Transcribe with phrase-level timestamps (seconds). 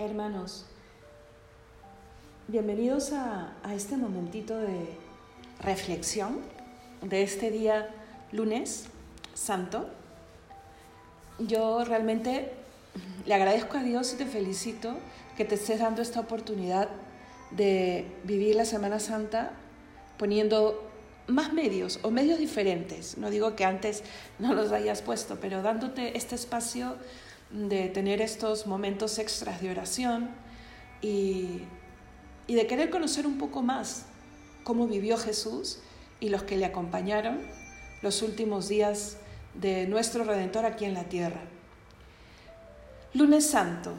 [0.00, 0.64] Hermanos,
[2.48, 4.96] bienvenidos a, a, este momentito de
[5.60, 6.38] reflexión
[7.02, 7.90] de este día
[8.32, 8.86] lunes
[9.34, 9.90] santo.
[11.38, 12.50] Yo realmente
[13.26, 14.94] le agradezco a Dios y te felicito
[15.36, 16.88] que te estés dando esta oportunidad
[17.50, 19.50] de vivir la Semana Santa
[20.16, 20.82] poniendo
[21.26, 23.18] más medios o medios diferentes.
[23.18, 24.02] No digo que antes
[24.38, 26.96] no los hayas puesto, pero dándote este espacio
[27.50, 30.30] de tener estos momentos extras de oración
[31.02, 31.62] y,
[32.46, 34.06] y de querer conocer un poco más
[34.64, 35.80] cómo vivió Jesús
[36.20, 37.40] y los que le acompañaron
[38.02, 39.16] los últimos días
[39.54, 41.40] de nuestro Redentor aquí en la tierra.
[43.14, 43.92] Lunes Santo.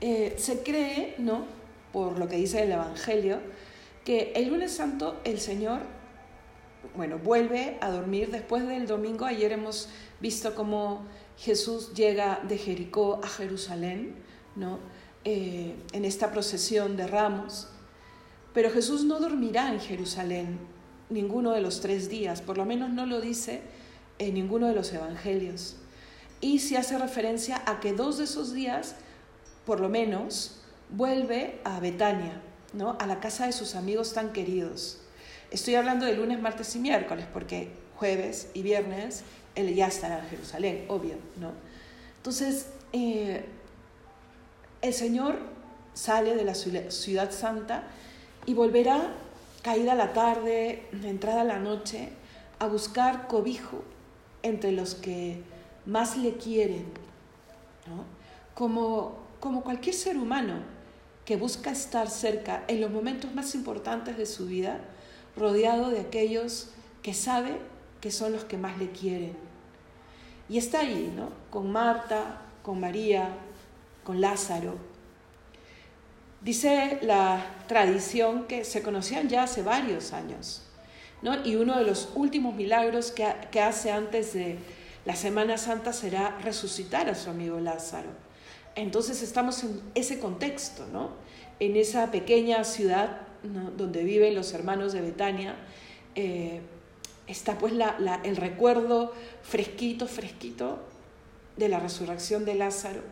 [0.00, 1.44] Eh, se cree, ¿no?
[1.92, 3.38] Por lo que dice el Evangelio,
[4.04, 5.80] que el lunes santo el Señor,
[6.96, 9.26] bueno, vuelve a dormir después del domingo.
[9.26, 9.88] Ayer hemos
[10.20, 11.04] visto cómo
[11.40, 14.14] Jesús llega de Jericó a Jerusalén,
[14.56, 14.78] ¿no?
[15.24, 17.68] Eh, en esta procesión de ramos.
[18.52, 20.58] Pero Jesús no dormirá en Jerusalén
[21.08, 23.62] ninguno de los tres días, por lo menos no lo dice
[24.18, 25.76] en ninguno de los evangelios.
[26.42, 28.96] Y se hace referencia a que dos de esos días,
[29.64, 30.60] por lo menos,
[30.90, 32.42] vuelve a Betania,
[32.74, 32.98] ¿no?
[33.00, 35.00] a la casa de sus amigos tan queridos.
[35.50, 40.28] Estoy hablando de lunes, martes y miércoles, porque jueves y viernes él ya estará en
[40.30, 41.52] Jerusalén, obvio, ¿no?
[42.16, 43.44] Entonces, eh,
[44.80, 45.38] el Señor
[45.92, 47.84] sale de la ciudad santa
[48.46, 49.12] y volverá,
[49.62, 52.08] caída la tarde, entrada la noche,
[52.58, 53.84] a buscar cobijo
[54.42, 55.42] entre los que
[55.84, 56.86] más le quieren,
[57.86, 58.04] ¿no?
[58.54, 60.54] como, como cualquier ser humano
[61.26, 64.80] que busca estar cerca en los momentos más importantes de su vida,
[65.36, 66.70] rodeado de aquellos
[67.02, 67.58] que sabe
[68.00, 69.36] que son los que más le quieren.
[70.48, 71.30] Y está ahí, ¿no?
[71.50, 73.28] Con Marta, con María,
[74.04, 74.74] con Lázaro.
[76.40, 80.62] Dice la tradición que se conocían ya hace varios años,
[81.22, 81.44] ¿no?
[81.44, 84.58] Y uno de los últimos milagros que, que hace antes de
[85.04, 88.08] la Semana Santa será resucitar a su amigo Lázaro.
[88.74, 91.10] Entonces estamos en ese contexto, ¿no?
[91.58, 93.20] En esa pequeña ciudad
[93.76, 95.54] donde viven los hermanos de Betania,
[96.14, 96.60] eh,
[97.30, 97.72] está pues
[98.24, 100.78] el recuerdo fresquito, fresquito
[101.56, 103.02] de la resurrección de Lázaro.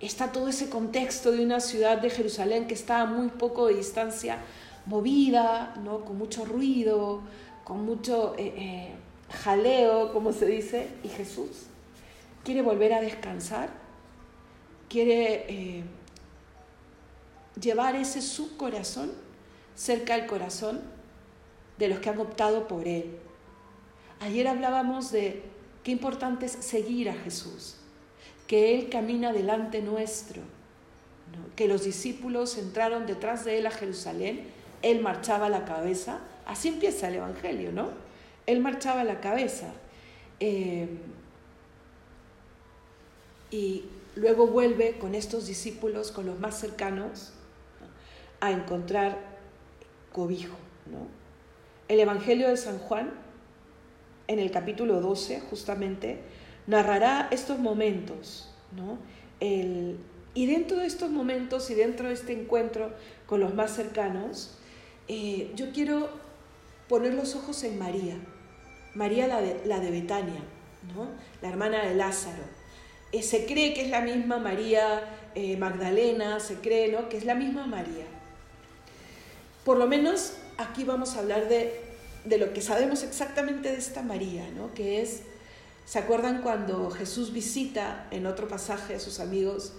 [0.00, 3.74] Está todo ese contexto de una ciudad de Jerusalén que está a muy poco de
[3.74, 4.38] distancia,
[4.86, 6.04] movida, ¿no?
[6.04, 7.20] con mucho ruido,
[7.62, 8.92] con mucho eh, eh,
[9.44, 11.66] jaleo, como se dice, y Jesús
[12.44, 13.68] quiere volver a descansar,
[14.88, 15.84] quiere eh,
[17.60, 19.12] llevar ese su corazón
[19.74, 20.80] cerca del corazón
[21.82, 23.06] de los que han optado por Él.
[24.20, 25.42] Ayer hablábamos de
[25.82, 27.74] qué importante es seguir a Jesús,
[28.46, 30.42] que Él camina delante nuestro,
[31.56, 34.46] que los discípulos entraron detrás de Él a Jerusalén,
[34.82, 37.88] Él marchaba a la cabeza, así empieza el Evangelio, ¿no?
[38.46, 39.72] Él marchaba a la cabeza.
[40.38, 40.88] Eh,
[43.50, 47.32] y luego vuelve con estos discípulos, con los más cercanos,
[48.38, 49.18] a encontrar
[50.12, 50.54] cobijo.
[50.86, 51.21] ¿no?
[51.92, 53.10] El Evangelio de San Juan,
[54.26, 56.20] en el capítulo 12, justamente,
[56.66, 58.50] narrará estos momentos.
[58.74, 58.96] ¿no?
[59.38, 62.94] y dentro de estos momentos y dentro de este encuentro
[63.26, 64.56] con los más cercanos,
[65.06, 66.08] eh, yo quiero
[66.88, 68.14] poner los ojos en María,
[68.94, 70.40] María la de, la de Betania,
[70.96, 71.08] ¿no?
[71.42, 72.44] la hermana de Lázaro.
[73.12, 75.02] Eh, se cree que es la misma María
[75.34, 77.10] eh, Magdalena, se cree ¿no?
[77.10, 78.06] que es la misma María.
[79.66, 81.81] Por lo menos aquí vamos a hablar de,
[82.24, 84.72] de lo que sabemos exactamente de esta María, ¿no?
[84.74, 85.22] que es,
[85.84, 89.72] ¿se acuerdan cuando Jesús visita en otro pasaje a sus amigos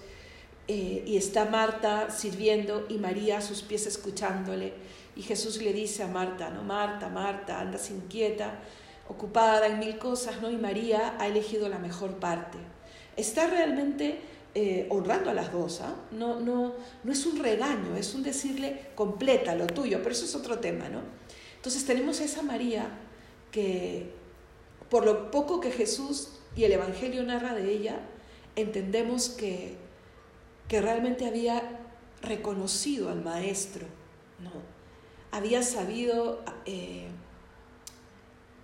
[0.68, 4.74] eh, y está Marta sirviendo y María a sus pies escuchándole?
[5.16, 6.64] Y Jesús le dice a Marta, ¿no?
[6.64, 8.60] Marta, Marta, andas inquieta,
[9.08, 10.50] ocupada en mil cosas, ¿no?
[10.50, 12.58] Y María ha elegido la mejor parte.
[13.16, 14.20] Está realmente
[14.56, 15.96] eh, honrando a las dos, ¿ah?
[16.12, 16.74] no, no,
[17.04, 20.90] no es un regaño, es un decirle completa lo tuyo, pero eso es otro tema,
[20.90, 21.00] ¿no?
[21.64, 22.90] Entonces tenemos a esa María
[23.50, 24.12] que,
[24.90, 28.02] por lo poco que Jesús y el Evangelio narra de ella,
[28.58, 29.78] entendemos que,
[30.68, 31.80] que realmente había
[32.22, 33.88] reconocido al Maestro,
[34.40, 34.52] ¿no?
[35.32, 37.08] Había sabido eh,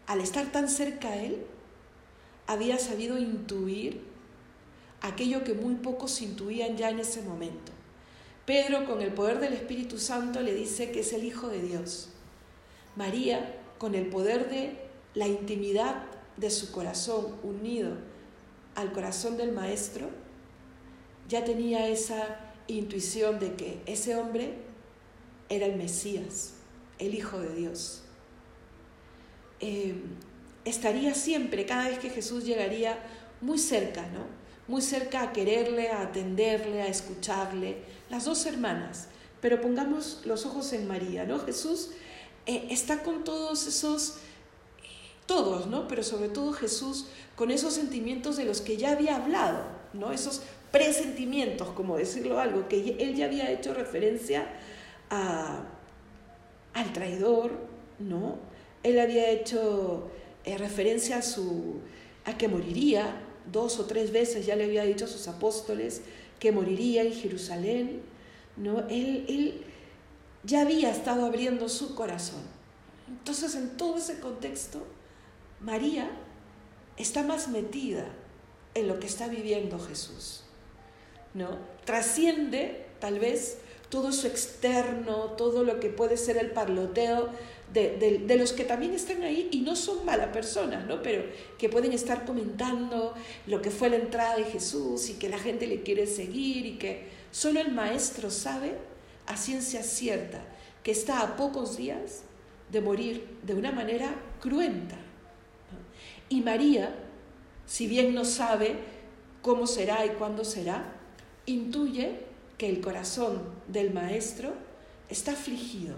[0.05, 1.45] al estar tan cerca a Él,
[2.47, 4.01] había sabido intuir
[4.99, 7.71] aquello que muy pocos intuían ya en ese momento.
[8.45, 12.09] Pedro, con el poder del Espíritu Santo, le dice que es el Hijo de Dios.
[12.99, 14.77] María, con el poder de
[15.13, 16.03] la intimidad
[16.35, 17.93] de su corazón unido
[18.75, 20.09] al corazón del Maestro,
[21.29, 24.55] ya tenía esa intuición de que ese hombre
[25.47, 26.55] era el Mesías,
[26.97, 28.01] el Hijo de Dios.
[29.61, 29.95] Eh,
[30.65, 32.99] estaría siempre, cada vez que Jesús llegaría,
[33.39, 34.25] muy cerca, ¿no?
[34.67, 37.77] Muy cerca a quererle, a atenderle, a escucharle.
[38.09, 39.07] Las dos hermanas.
[39.39, 41.39] Pero pongamos los ojos en María, ¿no?
[41.39, 41.91] Jesús
[42.49, 44.15] eh, está con todos esos,
[45.27, 45.87] todos, ¿no?
[45.87, 47.05] Pero sobre todo Jesús
[47.35, 50.11] con esos sentimientos de los que ya había hablado, ¿no?
[50.11, 50.41] Esos
[50.71, 54.47] presentimientos, como decirlo algo, que él ya había hecho referencia
[55.11, 55.63] a,
[56.73, 57.51] al traidor,
[57.99, 58.39] ¿no?
[58.81, 60.09] Él había hecho
[60.43, 61.75] eh, referencia a, su,
[62.25, 66.01] a que moriría, dos o tres veces ya le había dicho a sus apóstoles
[66.39, 68.01] que moriría en Jerusalén,
[68.57, 68.87] ¿no?
[68.89, 69.61] Él, él
[70.43, 72.41] ya había estado abriendo su corazón.
[73.07, 74.85] Entonces, en todo ese contexto,
[75.59, 76.09] María
[76.97, 78.05] está más metida
[78.75, 80.43] en lo que está viviendo Jesús.
[81.33, 81.57] ¿no?
[81.85, 83.57] Trasciende tal vez
[83.89, 87.29] todo su externo, todo lo que puede ser el parloteo
[87.73, 91.01] de, de, los que también están ahí y no son malas personas, ¿no?
[91.01, 91.23] pero
[91.57, 93.13] que pueden estar comentando
[93.45, 96.77] lo que fue la entrada de Jesús y que la gente le quiere seguir y
[96.77, 98.75] que solo el maestro sabe
[99.29, 100.41] a ciencia cierta
[100.83, 102.23] que está a pocos días
[102.71, 104.97] de morir de una manera cruenta.
[106.29, 106.95] Y María,
[107.65, 108.75] si bien no sabe
[109.41, 110.93] cómo será y cuándo será,
[111.45, 112.25] intuye
[112.57, 114.53] que el corazón del maestro
[115.09, 115.95] está afligido,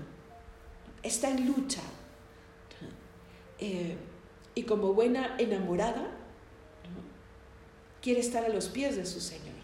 [1.02, 1.82] está en lucha.
[3.60, 3.96] Eh,
[4.56, 6.10] y como buena enamorada,
[8.02, 9.56] quiere estar a los pies de su Señor,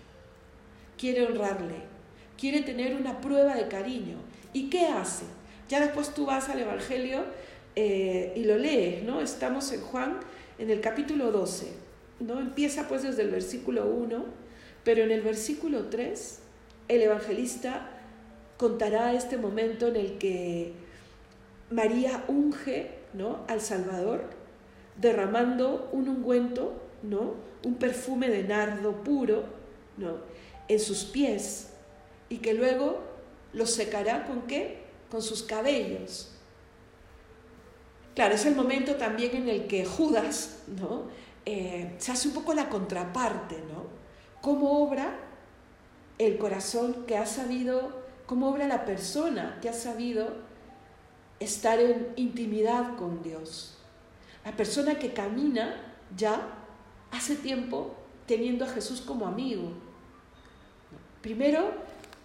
[0.97, 1.96] quiere honrarle,
[2.37, 4.17] quiere tener una prueba de cariño.
[4.53, 5.25] ¿Y qué hace?
[5.69, 7.25] Ya después tú vas al Evangelio
[7.75, 9.21] eh, y lo lees, ¿no?
[9.21, 10.19] Estamos en Juan
[10.57, 11.67] en el capítulo 12,
[12.19, 12.39] ¿no?
[12.39, 14.25] Empieza pues desde el versículo 1,
[14.83, 16.39] pero en el versículo 3
[16.87, 17.89] el evangelista
[18.55, 20.73] contará este momento en el que
[21.69, 23.43] María unge, ¿no?
[23.49, 24.29] al Salvador
[24.95, 27.35] derramando un ungüento, ¿no?
[27.63, 29.43] Un perfume de nardo puro,
[29.97, 30.17] ¿no?
[30.67, 31.73] en sus pies
[32.29, 33.01] y que luego
[33.53, 34.83] los secará con qué?
[35.09, 36.31] Con sus cabellos.
[38.15, 41.03] Claro, es el momento también en el que Judas ¿no?
[41.45, 43.85] Eh, se hace un poco la contraparte, ¿no?
[44.41, 45.17] ¿Cómo obra
[46.17, 50.27] el corazón que ha sabido, cómo obra la persona que ha sabido
[51.39, 53.77] estar en intimidad con Dios?
[54.43, 56.41] La persona que camina ya
[57.11, 57.95] hace tiempo
[58.25, 59.71] teniendo a Jesús como amigo.
[61.21, 61.71] Primero,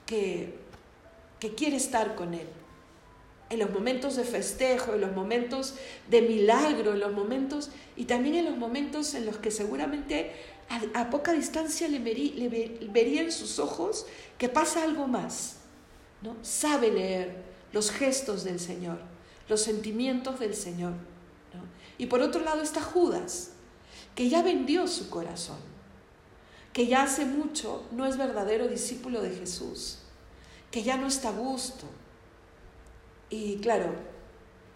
[0.06, 0.58] que,
[1.40, 2.49] que quiere estar con Él
[3.52, 5.75] en los momentos de festejo, en los momentos
[6.08, 10.32] de milagro, en los momentos y también en los momentos en los que seguramente
[10.94, 14.06] a, poca distancia le, vería en sus ojos
[14.38, 15.56] que pasa algo más.
[16.22, 16.34] ¿no?
[16.40, 17.37] Sabe leer
[17.75, 18.98] los gestos del Señor,
[19.50, 20.94] los sentimientos del Señor.
[21.98, 23.50] Y por otro lado está Judas,
[24.14, 25.58] que ya vendió su corazón,
[26.72, 29.98] que ya hace mucho no es verdadero discípulo de Jesús,
[30.70, 31.86] que ya no está a gusto,
[33.32, 33.86] y claro,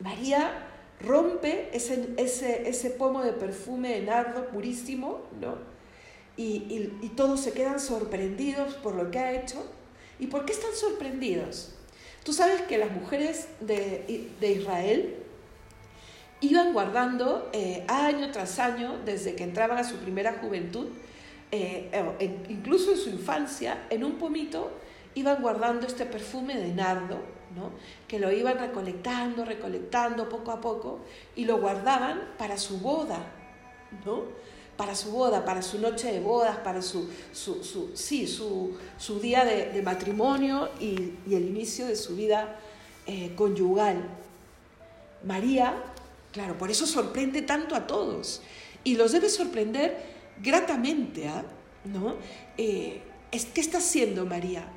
[0.00, 0.66] María
[0.98, 5.58] rompe ese, ese, ese pomo de perfume de nardo purísimo, ¿no?
[6.38, 9.62] Y, y, todos se quedan sorprendidos por lo que ha hecho.
[10.18, 11.72] ¿Y por qué están sorprendidos?
[12.24, 15.16] Tú sabes que las mujeres de, de Israel
[16.40, 20.88] iban guardando eh, año tras año, desde que entraban a su primera juventud,
[21.52, 24.70] eh, incluso en su infancia, en un pomito,
[25.14, 27.36] iban guardando este perfume de nardo
[28.06, 31.00] que lo iban recolectando, recolectando poco a poco
[31.34, 33.18] y lo guardaban para su boda,
[34.04, 34.24] ¿no?
[34.76, 39.80] para su boda, para su noche de bodas, para su, su, sí, su, día de,
[39.82, 42.58] matrimonio y, el inicio de su vida
[43.06, 44.06] eh, conyugal.
[45.24, 45.82] María,
[46.32, 48.42] claro, por eso sorprende tanto a todos
[48.84, 51.44] y los debe sorprender gratamente, ¿ah?
[51.84, 52.16] ¿no?
[52.56, 54.68] Eh, ¿Qué está haciendo María?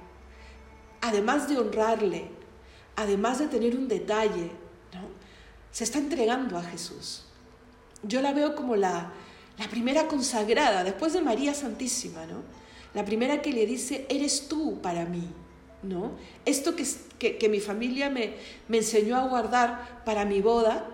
[1.01, 2.25] Además de honrarle,
[2.95, 4.51] además de tener un detalle,
[5.71, 7.25] se está entregando a Jesús.
[8.03, 9.11] Yo la veo como la,
[9.57, 12.41] la primera consagrada, después de María Santísima, ¿no?
[12.93, 15.29] La primera que le dice, eres tú para mí,
[15.83, 16.13] ¿no?
[16.45, 18.33] Esto que, que, mi familia me,
[18.67, 20.89] me, enseñó a guardar para mi boda,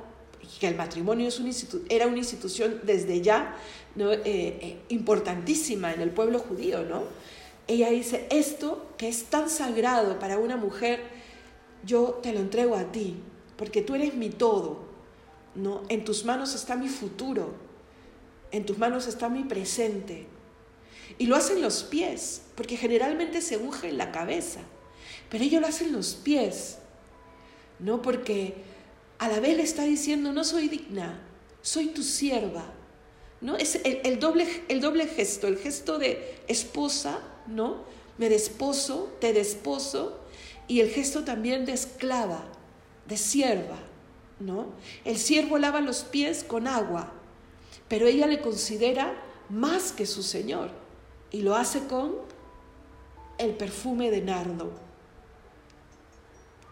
[0.59, 1.41] que el matrimonio es
[1.89, 3.55] era una institución desde ya
[3.95, 4.11] ¿no?
[4.11, 7.03] Eh, eh, importantísima en el pueblo judío, ¿no?
[7.67, 11.01] Ella dice, esto que es tan sagrado para una mujer,
[11.83, 13.15] yo te lo entrego a ti,
[13.57, 14.83] porque tú eres mi todo,
[15.55, 15.83] ¿no?
[15.89, 17.53] En tus manos está mi futuro,
[18.51, 20.27] en tus manos está mi presente.
[21.17, 24.61] Y lo hacen los pies, porque generalmente se unge en la cabeza,
[25.29, 26.77] pero ellos lo hacen los pies,
[27.79, 28.01] ¿no?
[28.01, 28.55] Porque
[29.17, 31.21] a la vez le está diciendo, no soy digna,
[31.61, 32.74] soy tu sierva,
[33.45, 33.55] ¿no?
[33.57, 37.83] Es el, doble, el doble gesto, el gesto de esposa, ¿no?
[38.17, 40.17] Me desposo, te desposo,
[40.67, 42.43] y el gesto también de esclava,
[43.07, 43.77] de sierva,
[44.39, 44.69] ¿no?
[45.03, 47.11] El siervo lava los pies con agua,
[47.87, 49.13] pero ella le considera
[49.49, 50.71] más que su Señor
[51.29, 52.15] y lo hace con
[53.37, 54.71] el perfume de nardo.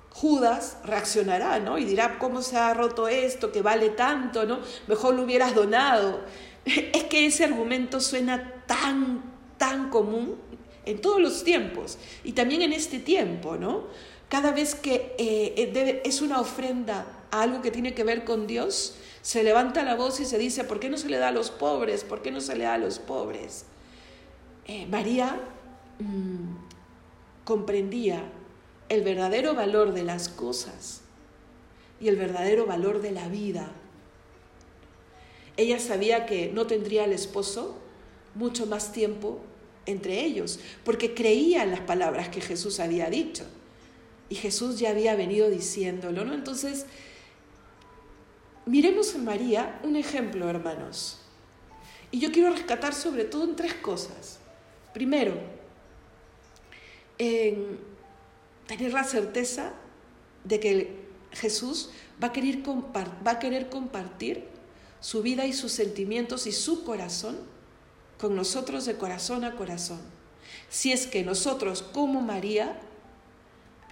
[0.09, 1.77] Judas reaccionará, ¿no?
[1.77, 3.51] Y dirá, ¿cómo se ha roto esto?
[3.51, 4.59] Que vale tanto, ¿no?
[4.87, 6.21] Mejor lo hubieras donado.
[6.93, 9.23] Es que ese argumento suena tan,
[9.57, 10.35] tan común
[10.85, 13.83] en todos los tiempos y también en este tiempo, ¿no?
[14.29, 18.95] Cada vez que eh, es una ofrenda a algo que tiene que ver con Dios,
[19.21, 21.51] se levanta la voz y se dice, ¿por qué no se le da a los
[21.51, 22.03] pobres?
[22.03, 23.65] ¿Por qué no se le da a los pobres?
[24.65, 25.39] Eh, María
[25.99, 28.23] mm, comprendía
[28.89, 31.01] el verdadero valor de las cosas
[31.99, 33.71] y el verdadero valor de la vida.
[35.57, 37.77] Ella sabía que no tendría el esposo
[38.35, 39.39] mucho más tiempo
[39.85, 43.45] entre ellos, porque creía en las palabras que Jesús había dicho.
[44.29, 46.33] Y Jesús ya había venido diciéndolo, ¿no?
[46.33, 46.85] Entonces,
[48.65, 51.19] Miremos en María un ejemplo, hermanos.
[52.11, 54.39] Y yo quiero rescatar sobre todo en tres cosas.
[54.93, 55.33] Primero,
[57.17, 57.79] en
[58.67, 59.73] tener la certeza
[60.45, 61.89] de que Jesús
[62.23, 64.47] va a, querer va a querer compartir
[65.03, 67.37] su vida y sus sentimientos y su corazón
[68.17, 69.99] con nosotros de corazón a corazón.
[70.69, 72.79] Si es que nosotros, como María,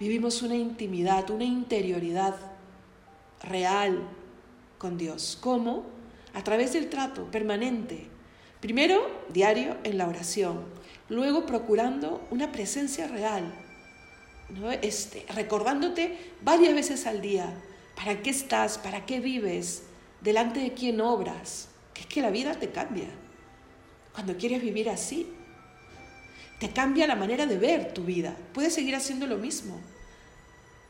[0.00, 2.34] vivimos una intimidad, una interioridad
[3.42, 4.08] real,
[4.78, 5.36] con Dios.
[5.38, 5.84] ¿Cómo?
[6.32, 8.06] A través del trato permanente.
[8.60, 10.64] Primero, diario en la oración.
[11.10, 13.52] Luego, procurando una presencia real.
[14.48, 14.72] ¿no?
[14.72, 17.52] Este, recordándote varias veces al día.
[17.96, 18.78] ¿Para qué estás?
[18.78, 19.82] ¿Para qué vives?
[20.22, 21.68] ¿Delante de quién obras?
[21.92, 23.08] Que es que la vida te cambia.
[24.12, 25.26] Cuando quieres vivir así,
[26.60, 28.36] te cambia la manera de ver tu vida.
[28.54, 29.80] Puedes seguir haciendo lo mismo,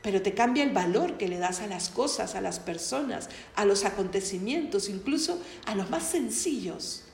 [0.02, 3.64] pero te cambia el valor que le das a las cosas, a las personas, a
[3.64, 7.04] los acontecimientos, incluso a los más sencillos.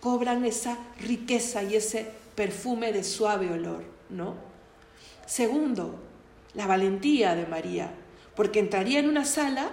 [0.00, 4.36] Cobran esa riqueza y ese perfume de suave olor, ¿no?
[5.26, 6.00] Segundo,
[6.54, 7.90] la valentía de María,
[8.34, 9.72] porque entraría en una sala,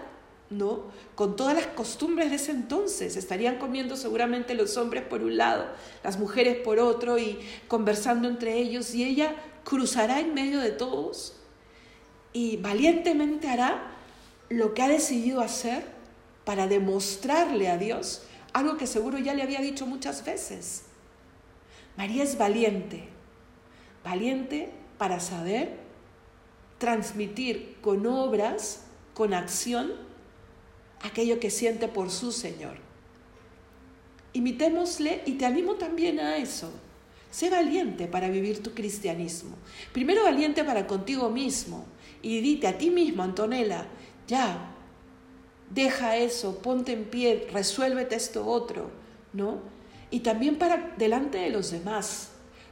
[0.57, 0.83] ¿no?
[1.15, 5.65] Con todas las costumbres de ese entonces, estarían comiendo seguramente los hombres por un lado,
[6.03, 11.35] las mujeres por otro y conversando entre ellos y ella cruzará en medio de todos
[12.33, 13.91] y valientemente hará
[14.49, 15.83] lo que ha decidido hacer
[16.43, 20.83] para demostrarle a Dios algo que seguro ya le había dicho muchas veces.
[21.97, 23.09] María es valiente,
[24.03, 25.77] valiente para saber
[26.77, 29.93] transmitir con obras, con acción,
[31.01, 32.77] aquello que siente por su Señor.
[34.33, 36.71] Imitémosle y te animo también a eso.
[37.31, 39.55] Sé valiente para vivir tu cristianismo.
[39.91, 41.85] Primero valiente para contigo mismo,
[42.21, 43.85] y dite a ti mismo, Antonella,
[44.27, 44.71] ya,
[45.69, 48.89] deja eso, ponte en pie, resuélvete esto otro,
[49.33, 49.59] ¿no?
[50.11, 52.31] Y también para delante de los demás.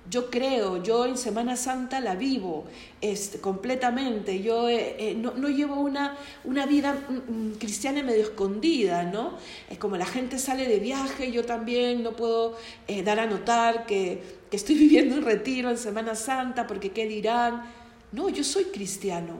[0.09, 2.65] Yo creo, yo en Semana Santa la vivo
[2.99, 9.03] este, completamente, yo eh, eh, no, llevo una, una vida mm, mm, cristiana medio escondida,
[9.03, 9.37] ¿no?
[9.69, 12.57] Es como la gente sale de viaje, yo también no puedo
[12.87, 17.07] eh, dar a notar que, que estoy viviendo un retiro en Semana Santa porque qué
[17.07, 17.63] dirán.
[18.11, 19.37] No, yo soy cristiano.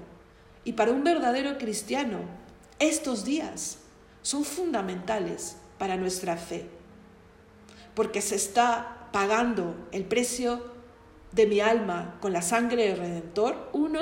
[0.64, 2.20] Y para un verdadero cristiano,
[2.80, 3.80] estos días
[4.22, 6.66] son fundamentales para nuestra fe.
[7.94, 10.62] Porque se está pagando el precio
[11.32, 14.02] de mi alma con la sangre del Redentor, uno,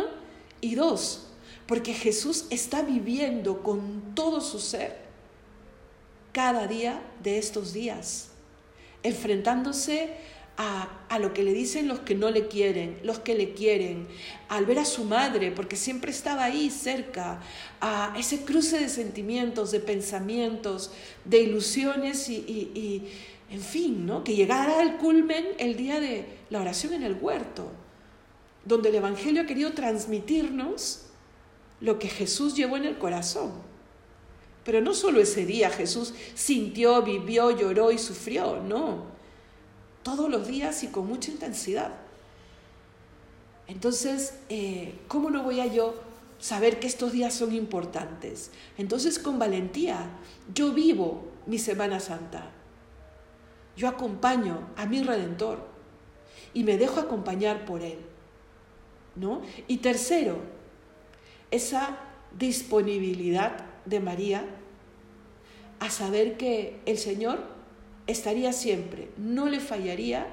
[0.61, 1.27] y dos,
[1.67, 5.01] porque Jesús está viviendo con todo su ser
[6.31, 8.29] cada día de estos días,
[9.03, 10.15] enfrentándose
[10.57, 14.07] a, lo que le dicen los que no le quieren, los que le quieren,
[14.47, 17.41] al ver a su madre, porque siempre estaba ahí cerca,
[17.79, 20.91] a ese cruce de sentimientos, de pensamientos,
[21.25, 23.03] de ilusiones y,
[23.51, 24.23] en fin, ¿no?
[24.23, 27.67] que llegara al culmen el día de la oración en el huerto,
[28.63, 31.07] donde el Evangelio ha querido transmitirnos
[31.81, 33.51] lo que Jesús llevó en el corazón.
[34.63, 39.11] Pero no solo ese día Jesús sintió, vivió, lloró y sufrió, no
[40.03, 41.91] todos los días y con mucha intensidad.
[43.67, 45.95] Entonces, eh, ¿cómo no voy a yo
[46.39, 48.51] saber que estos días son importantes?
[48.77, 50.09] Entonces, con valentía,
[50.53, 52.51] yo vivo mi Semana Santa.
[53.75, 55.59] Yo acompaño a mi redentor
[56.53, 57.99] y me dejo acompañar por él.
[59.15, 59.41] ¿No?
[59.67, 60.39] Y tercero,
[61.49, 61.97] esa
[62.37, 64.45] disponibilidad de María
[65.79, 67.39] a saber que el Señor
[68.07, 70.27] estaría siempre, no le fallaría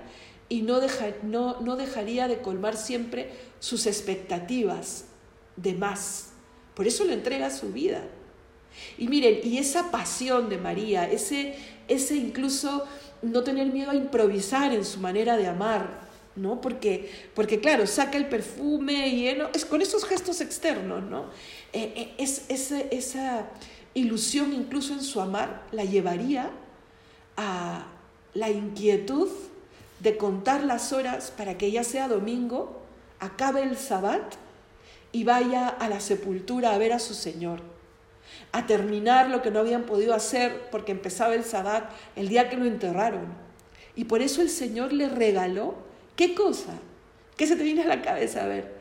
[0.49, 0.80] y no,
[1.23, 5.07] no, no dejaría de colmar siempre sus expectativas
[5.57, 6.30] de más.
[6.75, 8.04] Por eso le entrega su vida.
[8.97, 11.57] Y miren, y esa pasión de María, ese,
[11.88, 12.87] ese incluso
[13.23, 16.61] no tener miedo a improvisar en su manera de amar, ¿no?
[16.61, 21.27] Porque, porque claro, saca el perfume y es con esos gestos externos, ¿no?
[21.73, 23.47] Eh, eh, es, esa
[23.95, 26.51] ilusión incluso en su amar la llevaría
[27.37, 27.87] a
[28.35, 29.29] la inquietud
[30.01, 32.83] de contar las horas para que ya sea domingo,
[33.19, 34.35] acabe el sabbat
[35.11, 37.61] y vaya a la sepultura a ver a su Señor,
[38.52, 42.57] a terminar lo que no habían podido hacer porque empezaba el sabbat el día que
[42.57, 43.26] lo enterraron.
[43.95, 45.75] Y por eso el Señor le regaló,
[46.17, 46.73] ¿qué cosa?
[47.37, 48.45] ¿Qué se te viene a la cabeza?
[48.45, 48.76] A ver,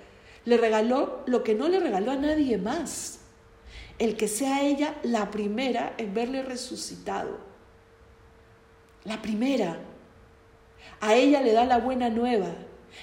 [0.45, 3.19] le regaló lo que no le regaló a nadie más,
[3.99, 7.39] el que sea ella la primera en verle resucitado.
[9.03, 9.79] La primera.
[11.01, 12.53] A ella le da la buena nueva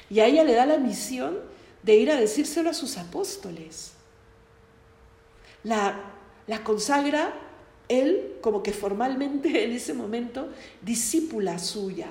[0.08, 1.38] y a ella le da la misión
[1.82, 3.92] de ir a decírselo a sus apóstoles.
[5.62, 6.13] La,
[6.46, 7.34] la consagra
[7.88, 10.48] él como que formalmente en ese momento
[10.82, 12.08] discípula suya,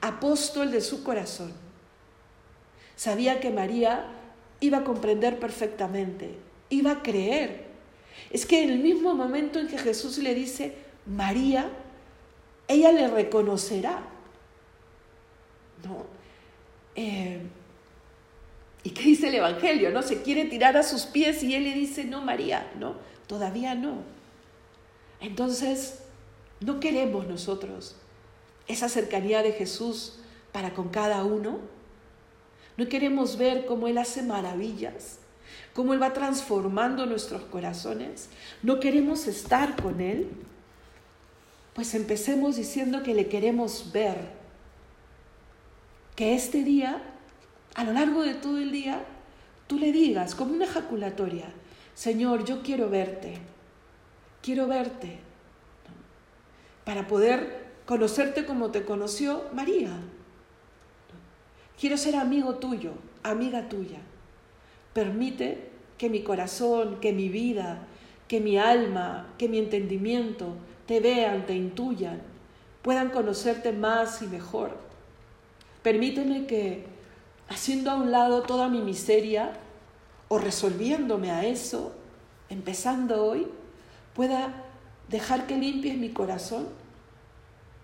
[0.00, 1.52] apóstol de su corazón.
[2.96, 4.06] Sabía que María
[4.60, 6.36] iba a comprender perfectamente,
[6.68, 7.70] iba a creer.
[8.30, 10.74] Es que en el mismo momento en que Jesús le dice,
[11.06, 11.70] María,
[12.68, 14.02] ella le reconocerá.
[15.82, 16.04] ¿No?
[16.94, 17.40] Eh,
[18.82, 19.90] ¿Y qué dice el Evangelio?
[19.90, 20.02] ¿No?
[20.02, 22.96] Se quiere tirar a sus pies y él le dice, no, María, no,
[23.30, 23.98] todavía no.
[25.20, 26.00] Entonces,
[26.58, 27.94] no queremos nosotros
[28.66, 30.16] esa cercanía de Jesús
[30.50, 31.60] para con cada uno.
[32.76, 35.18] No queremos ver cómo Él hace maravillas,
[35.74, 38.30] cómo Él va transformando nuestros corazones.
[38.64, 40.28] No queremos estar con Él.
[41.74, 44.40] Pues empecemos diciendo que le queremos ver.
[46.16, 47.00] Que este día
[47.74, 49.04] a lo largo de todo el día,
[49.66, 51.46] tú le digas como una ejaculatoria,
[51.94, 53.38] Señor, yo quiero verte,
[54.42, 55.18] quiero verte,
[56.84, 59.90] para poder conocerte como te conoció María.
[61.78, 63.98] Quiero ser amigo tuyo, amiga tuya.
[64.92, 67.86] Permite que mi corazón, que mi vida,
[68.28, 70.54] que mi alma, que mi entendimiento
[70.86, 72.22] te vean, te intuyan,
[72.82, 74.76] puedan conocerte más y mejor.
[75.82, 76.84] Permíteme que
[77.48, 79.52] haciendo a un lado toda mi miseria
[80.32, 81.92] o resolviéndome a eso,
[82.50, 83.48] empezando hoy,
[84.14, 84.62] pueda
[85.08, 86.68] dejar que limpies mi corazón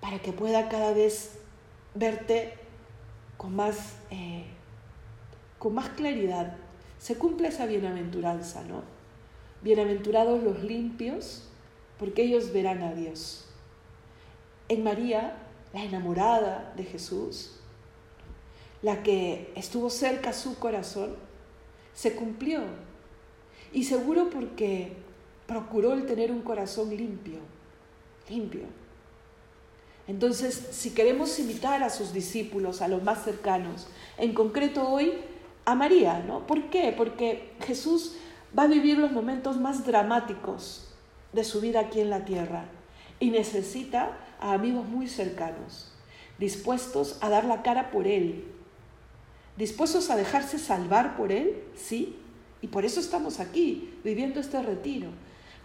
[0.01, 1.41] para que pueda cada vez
[1.97, 2.55] verte
[3.37, 4.45] con más, eh,
[5.59, 6.57] con más claridad.
[7.01, 8.85] Se cumple esa bienaventuranza, ¿no?
[9.63, 11.49] Bienaventurados los limpios,
[11.99, 13.49] porque ellos verán a Dios.
[14.69, 15.37] En María,
[15.73, 17.59] la enamorada de Jesús,
[18.83, 21.26] la que estuvo cerca a su corazón,
[21.97, 22.61] se cumplió.
[23.73, 24.93] Y seguro porque
[25.49, 27.41] procuró el tener un corazón limpio,
[28.29, 28.63] limpio.
[30.07, 35.15] Entonces, si queremos imitar a sus discípulos, a los más cercanos, en concreto hoy
[35.65, 36.47] a María, ¿no?
[36.47, 36.95] ¿Por qué?
[36.97, 38.15] Porque Jesús
[38.57, 40.95] va a vivir los momentos más dramáticos
[41.33, 42.67] de su vida aquí en la tierra
[43.19, 45.91] y necesita a amigos muy cercanos,
[46.39, 48.45] dispuestos a dar la cara por Él,
[49.57, 52.17] dispuestos a dejarse salvar por Él, sí,
[52.63, 55.09] y por eso estamos aquí, viviendo este retiro.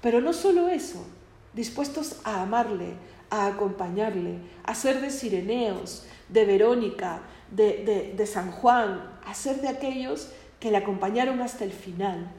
[0.02, 1.06] Pero no solo eso,
[1.54, 2.94] dispuestos a amarle,
[3.30, 9.68] a acompañarle, a ser de Sireneos, de Verónica, de, de, San Juan, a ser de
[9.68, 12.32] aquellos que le acompañaron hasta el final.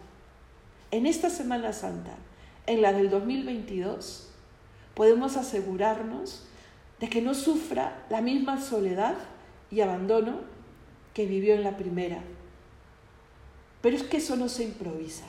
[0.90, 2.14] En esta Semana Santa,
[2.66, 4.30] en la del 2022,
[4.94, 6.44] podemos asegurarnos
[7.00, 9.16] de que no sufra la misma soledad
[9.70, 10.51] y abandono
[11.14, 12.22] que vivió en la primera.
[13.81, 15.25] Pero es que eso no se improvisa.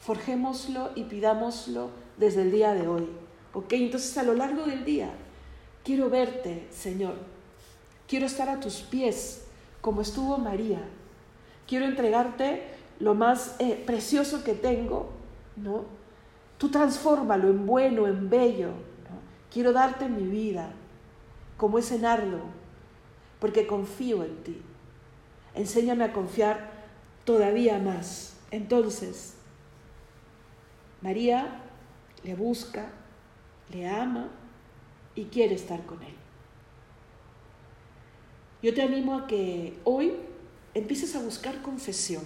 [0.00, 3.08] Forjémoslo y pidámoslo desde el día de hoy.
[3.54, 3.72] ¿Ok?
[3.72, 5.10] Entonces a lo largo del día,
[5.82, 7.14] quiero verte, Señor.
[8.06, 9.44] Quiero estar a tus pies,
[9.80, 10.82] como estuvo María.
[11.66, 12.62] Quiero entregarte
[13.00, 15.10] lo más eh, precioso que tengo,
[15.56, 15.86] ¿no?
[16.58, 18.70] Tú transfórmalo en bueno, en bello.
[19.50, 20.72] Quiero darte mi vida,
[21.56, 22.63] como ese nardo
[23.40, 24.62] porque confío en ti.
[25.54, 26.70] Enséñame a confiar
[27.24, 28.36] todavía más.
[28.50, 29.34] Entonces,
[31.00, 31.62] María
[32.22, 32.90] le busca,
[33.70, 34.30] le ama,
[35.14, 36.14] y quiere estar con Él.
[38.62, 40.14] Yo te animo a que hoy
[40.72, 42.22] empieces a buscar confesión.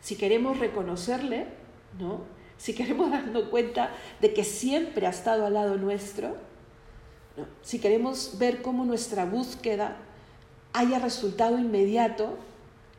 [0.00, 1.46] Si queremos reconocerle,
[1.98, 2.22] ¿no?
[2.56, 6.36] Si queremos darnos cuenta de que siempre ha estado al lado nuestro,
[7.62, 9.96] si queremos ver cómo nuestra búsqueda
[10.72, 12.36] haya resultado inmediato,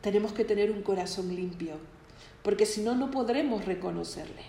[0.00, 1.74] tenemos que tener un corazón limpio,
[2.42, 4.42] porque si no, no podremos reconocerle.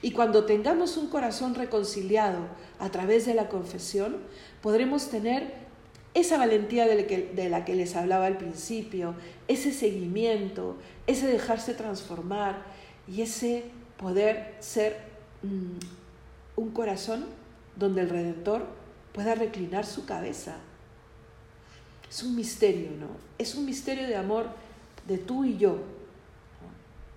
[0.00, 2.40] Y cuando tengamos un corazón reconciliado
[2.78, 4.18] a través de la confesión,
[4.60, 5.62] podremos tener
[6.14, 9.14] esa valentía de la que les hablaba al principio,
[9.48, 12.62] ese seguimiento, ese dejarse transformar
[13.08, 13.64] y ese
[13.96, 14.98] poder ser
[15.42, 17.26] mm, un corazón
[17.76, 18.81] donde el Redentor
[19.12, 20.56] pueda reclinar su cabeza.
[22.08, 23.08] Es un misterio, ¿no?
[23.38, 24.46] Es un misterio de amor
[25.06, 25.78] de tú y yo,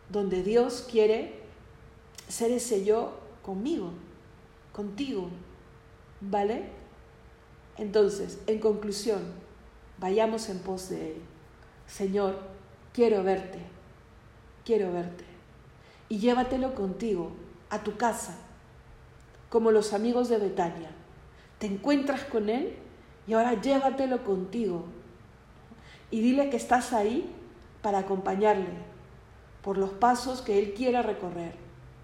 [0.09, 1.39] donde Dios quiere
[2.27, 3.91] ser ese yo conmigo,
[4.71, 5.29] contigo,
[6.21, 6.69] ¿vale?
[7.77, 9.21] Entonces, en conclusión,
[9.97, 11.21] vayamos en pos de Él.
[11.87, 12.39] Señor,
[12.93, 13.59] quiero verte,
[14.63, 15.25] quiero verte.
[16.09, 17.31] Y llévatelo contigo
[17.69, 18.37] a tu casa,
[19.49, 20.91] como los amigos de Betania.
[21.59, 22.75] Te encuentras con Él
[23.27, 24.85] y ahora llévatelo contigo.
[26.11, 27.29] Y dile que estás ahí
[27.81, 28.69] para acompañarle
[29.61, 31.53] por los pasos que Él quiera recorrer,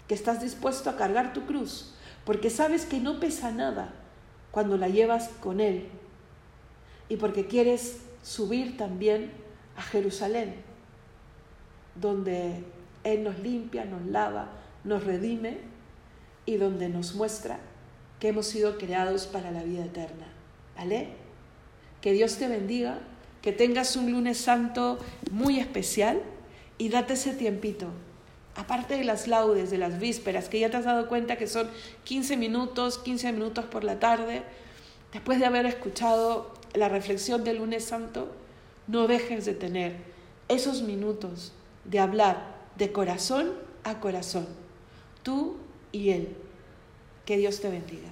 [0.08, 3.94] que estás dispuesto a cargar tu cruz, porque sabes que no pesa nada
[4.50, 5.88] cuando la llevas con Él
[7.08, 9.30] y porque quieres subir también
[9.76, 10.56] a Jerusalén,
[11.94, 12.64] donde
[13.04, 14.48] Él nos limpia, nos lava,
[14.84, 15.58] nos redime
[16.46, 17.58] y donde nos muestra
[18.22, 20.28] que hemos sido creados para la vida eterna.
[20.76, 21.08] ¿Vale?
[22.00, 23.00] Que Dios te bendiga,
[23.42, 24.96] que tengas un lunes santo
[25.32, 26.22] muy especial
[26.78, 27.88] y date ese tiempito
[28.54, 31.68] aparte de las laudes, de las vísperas, que ya te has dado cuenta que son
[32.04, 34.44] 15 minutos, 15 minutos por la tarde,
[35.12, 38.30] después de haber escuchado la reflexión del lunes santo,
[38.86, 39.96] no dejes de tener
[40.46, 41.52] esos minutos
[41.84, 43.50] de hablar de corazón
[43.82, 44.46] a corazón,
[45.24, 45.56] tú
[45.90, 46.36] y Él.
[47.24, 48.11] Que Dios te bendiga.